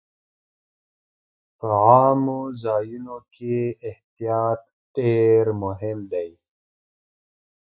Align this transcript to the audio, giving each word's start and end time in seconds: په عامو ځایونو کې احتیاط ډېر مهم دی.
په 1.57 1.67
عامو 1.85 2.39
ځایونو 2.63 3.17
کې 3.33 3.57
احتیاط 3.89 4.61
ډېر 4.95 5.43
مهم 5.63 5.97
دی. 6.11 6.29